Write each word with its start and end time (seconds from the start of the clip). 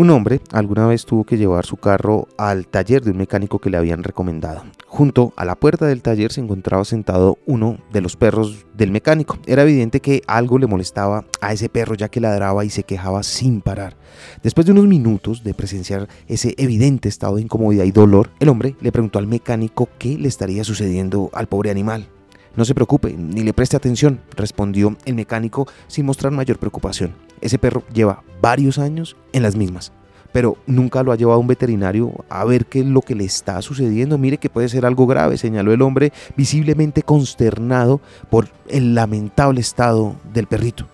Un 0.00 0.08
hombre 0.08 0.40
alguna 0.52 0.86
vez 0.86 1.04
tuvo 1.04 1.24
que 1.24 1.36
llevar 1.36 1.66
su 1.66 1.76
carro 1.76 2.26
al 2.38 2.66
taller 2.66 3.02
de 3.02 3.10
un 3.10 3.18
mecánico 3.18 3.58
que 3.58 3.68
le 3.68 3.76
habían 3.76 4.02
recomendado. 4.02 4.62
Junto 4.86 5.34
a 5.36 5.44
la 5.44 5.56
puerta 5.56 5.84
del 5.84 6.00
taller 6.00 6.32
se 6.32 6.40
encontraba 6.40 6.86
sentado 6.86 7.36
uno 7.44 7.76
de 7.92 8.00
los 8.00 8.16
perros 8.16 8.64
del 8.72 8.92
mecánico. 8.92 9.38
Era 9.44 9.60
evidente 9.60 10.00
que 10.00 10.22
algo 10.26 10.58
le 10.58 10.66
molestaba 10.66 11.26
a 11.42 11.52
ese 11.52 11.68
perro 11.68 11.96
ya 11.96 12.08
que 12.08 12.18
ladraba 12.18 12.64
y 12.64 12.70
se 12.70 12.84
quejaba 12.84 13.22
sin 13.22 13.60
parar. 13.60 13.98
Después 14.42 14.64
de 14.64 14.72
unos 14.72 14.86
minutos 14.86 15.44
de 15.44 15.52
presenciar 15.52 16.08
ese 16.28 16.54
evidente 16.56 17.10
estado 17.10 17.36
de 17.36 17.42
incomodidad 17.42 17.84
y 17.84 17.92
dolor, 17.92 18.30
el 18.40 18.48
hombre 18.48 18.76
le 18.80 18.92
preguntó 18.92 19.18
al 19.18 19.26
mecánico 19.26 19.90
qué 19.98 20.16
le 20.16 20.28
estaría 20.28 20.64
sucediendo 20.64 21.28
al 21.34 21.46
pobre 21.46 21.70
animal. 21.70 22.08
No 22.56 22.64
se 22.64 22.74
preocupe, 22.74 23.12
ni 23.18 23.42
le 23.42 23.52
preste 23.52 23.76
atención, 23.76 24.22
respondió 24.34 24.96
el 25.04 25.14
mecánico 25.14 25.68
sin 25.88 26.06
mostrar 26.06 26.32
mayor 26.32 26.58
preocupación. 26.58 27.12
Ese 27.40 27.58
perro 27.58 27.82
lleva 27.92 28.22
varios 28.40 28.78
años 28.78 29.16
en 29.32 29.42
las 29.42 29.56
mismas, 29.56 29.92
pero 30.32 30.56
nunca 30.66 31.02
lo 31.02 31.12
ha 31.12 31.16
llevado 31.16 31.40
un 31.40 31.46
veterinario 31.46 32.12
a 32.28 32.44
ver 32.44 32.66
qué 32.66 32.80
es 32.80 32.86
lo 32.86 33.02
que 33.02 33.14
le 33.14 33.24
está 33.24 33.60
sucediendo. 33.62 34.18
Mire 34.18 34.38
que 34.38 34.50
puede 34.50 34.68
ser 34.68 34.86
algo 34.86 35.06
grave, 35.06 35.38
señaló 35.38 35.72
el 35.72 35.82
hombre 35.82 36.12
visiblemente 36.36 37.02
consternado 37.02 38.00
por 38.28 38.48
el 38.68 38.94
lamentable 38.94 39.60
estado 39.60 40.16
del 40.32 40.46
perrito. 40.46 40.86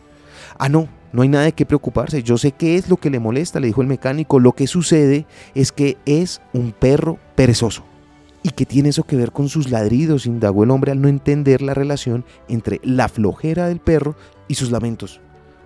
Ah, 0.58 0.68
no, 0.68 0.88
no 1.12 1.22
hay 1.22 1.28
nada 1.28 1.44
de 1.44 1.52
qué 1.52 1.66
preocuparse. 1.66 2.22
Yo 2.22 2.38
sé 2.38 2.52
qué 2.52 2.76
es 2.76 2.88
lo 2.88 2.96
que 2.96 3.10
le 3.10 3.18
molesta, 3.18 3.60
le 3.60 3.68
dijo 3.68 3.82
el 3.82 3.88
mecánico. 3.88 4.40
Lo 4.40 4.52
que 4.52 4.66
sucede 4.66 5.26
es 5.54 5.72
que 5.72 5.96
es 6.06 6.40
un 6.52 6.72
perro 6.72 7.18
perezoso. 7.34 7.84
¿Y 8.42 8.50
qué 8.50 8.64
tiene 8.64 8.90
eso 8.90 9.02
que 9.02 9.16
ver 9.16 9.32
con 9.32 9.48
sus 9.48 9.70
ladridos? 9.70 10.26
indagó 10.26 10.62
el 10.62 10.70
hombre 10.70 10.92
al 10.92 11.00
no 11.00 11.08
entender 11.08 11.62
la 11.62 11.74
relación 11.74 12.24
entre 12.48 12.80
la 12.84 13.08
flojera 13.08 13.66
del 13.66 13.80
perro 13.80 14.14
y 14.46 14.54
sus 14.54 14.70
lamentos. 14.70 15.20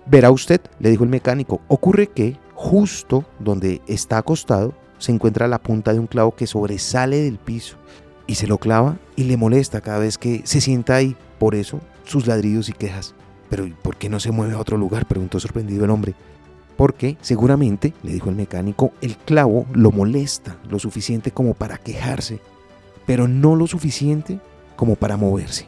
Verá 0.05 0.31
usted, 0.31 0.61
le 0.79 0.89
dijo 0.89 1.03
el 1.03 1.09
mecánico, 1.09 1.61
ocurre 1.67 2.07
que 2.07 2.37
justo 2.53 3.25
donde 3.39 3.81
está 3.87 4.17
acostado 4.17 4.73
se 4.97 5.11
encuentra 5.11 5.47
la 5.47 5.61
punta 5.61 5.93
de 5.93 5.99
un 5.99 6.07
clavo 6.07 6.35
que 6.35 6.47
sobresale 6.47 7.21
del 7.21 7.37
piso 7.37 7.77
y 8.27 8.35
se 8.35 8.47
lo 8.47 8.57
clava 8.57 8.97
y 9.15 9.23
le 9.23 9.37
molesta 9.37 9.81
cada 9.81 9.99
vez 9.99 10.17
que 10.17 10.41
se 10.43 10.61
sienta 10.61 10.95
ahí. 10.95 11.15
Por 11.39 11.55
eso 11.55 11.79
sus 12.03 12.27
ladridos 12.27 12.69
y 12.69 12.73
quejas. 12.73 13.15
Pero 13.49 13.67
¿por 13.81 13.97
qué 13.97 14.09
no 14.09 14.19
se 14.19 14.31
mueve 14.31 14.53
a 14.53 14.59
otro 14.59 14.77
lugar? 14.77 15.07
preguntó 15.07 15.39
sorprendido 15.39 15.85
el 15.85 15.91
hombre. 15.91 16.13
Porque 16.77 17.17
seguramente, 17.21 17.93
le 18.03 18.13
dijo 18.13 18.29
el 18.29 18.35
mecánico, 18.35 18.91
el 19.01 19.17
clavo 19.17 19.65
lo 19.73 19.91
molesta 19.91 20.57
lo 20.69 20.79
suficiente 20.79 21.31
como 21.31 21.53
para 21.53 21.77
quejarse 21.77 22.39
pero 23.05 23.27
no 23.27 23.55
lo 23.55 23.67
suficiente 23.67 24.39
como 24.75 24.95
para 24.95 25.17
moverse. 25.17 25.67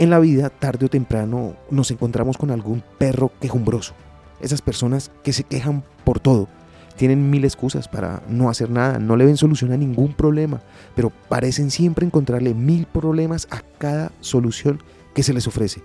En 0.00 0.08
la 0.08 0.18
vida, 0.18 0.48
tarde 0.48 0.86
o 0.86 0.88
temprano, 0.88 1.56
nos 1.70 1.90
encontramos 1.90 2.38
con 2.38 2.50
algún 2.50 2.82
perro 2.96 3.30
quejumbroso. 3.38 3.92
Esas 4.40 4.62
personas 4.62 5.10
que 5.22 5.34
se 5.34 5.44
quejan 5.44 5.84
por 6.04 6.20
todo. 6.20 6.48
Tienen 6.96 7.28
mil 7.28 7.44
excusas 7.44 7.86
para 7.86 8.22
no 8.26 8.48
hacer 8.48 8.70
nada, 8.70 8.98
no 8.98 9.14
le 9.14 9.26
ven 9.26 9.36
solución 9.36 9.72
a 9.72 9.76
ningún 9.76 10.14
problema, 10.14 10.62
pero 10.96 11.12
parecen 11.28 11.70
siempre 11.70 12.06
encontrarle 12.06 12.54
mil 12.54 12.86
problemas 12.86 13.46
a 13.50 13.60
cada 13.76 14.10
solución 14.22 14.82
que 15.14 15.22
se 15.22 15.34
les 15.34 15.46
ofrece. 15.46 15.82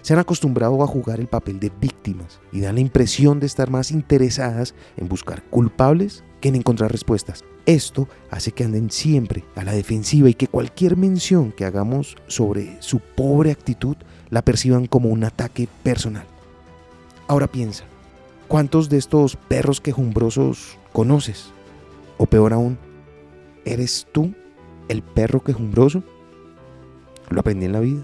Se 0.00 0.14
han 0.14 0.18
acostumbrado 0.18 0.82
a 0.82 0.86
jugar 0.86 1.20
el 1.20 1.26
papel 1.26 1.60
de 1.60 1.70
víctimas 1.78 2.40
y 2.52 2.62
dan 2.62 2.76
la 2.76 2.80
impresión 2.80 3.38
de 3.38 3.44
estar 3.44 3.68
más 3.68 3.90
interesadas 3.90 4.74
en 4.96 5.10
buscar 5.10 5.42
culpables 5.42 6.24
en 6.42 6.54
encontrar 6.54 6.92
respuestas. 6.92 7.44
Esto 7.66 8.08
hace 8.30 8.52
que 8.52 8.64
anden 8.64 8.90
siempre 8.90 9.44
a 9.56 9.64
la 9.64 9.72
defensiva 9.72 10.28
y 10.28 10.34
que 10.34 10.46
cualquier 10.46 10.96
mención 10.96 11.52
que 11.52 11.64
hagamos 11.64 12.16
sobre 12.28 12.80
su 12.80 13.00
pobre 13.00 13.50
actitud 13.50 13.96
la 14.30 14.42
perciban 14.42 14.86
como 14.86 15.08
un 15.08 15.24
ataque 15.24 15.68
personal. 15.82 16.24
Ahora 17.26 17.46
piensa, 17.46 17.84
¿cuántos 18.46 18.88
de 18.88 18.98
estos 18.98 19.36
perros 19.36 19.80
quejumbrosos 19.80 20.78
conoces? 20.92 21.50
O 22.16 22.26
peor 22.26 22.52
aún, 22.52 22.78
¿eres 23.64 24.06
tú 24.12 24.32
el 24.88 25.02
perro 25.02 25.42
quejumbroso? 25.42 26.02
Lo 27.28 27.40
aprendí 27.40 27.66
en 27.66 27.72
la 27.72 27.80
vida. 27.80 28.02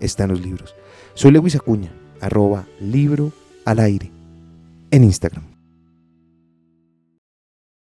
Está 0.00 0.24
en 0.24 0.30
los 0.30 0.40
libros. 0.40 0.74
Soy 1.14 1.30
Lewis 1.30 1.56
Acuña, 1.56 1.92
arroba 2.20 2.66
libro 2.78 3.32
al 3.64 3.80
aire, 3.80 4.10
en 4.90 5.04
Instagram. 5.04 5.55